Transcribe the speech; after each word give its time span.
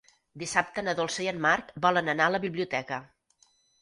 Dissabte 0.43 0.83
na 0.87 0.95
Dolça 0.99 1.21
i 1.25 1.29
en 1.33 1.43
Marc 1.47 1.69
volen 1.87 2.09
anar 2.15 2.31
a 2.31 2.35
la 2.37 2.43
biblioteca. 2.47 2.99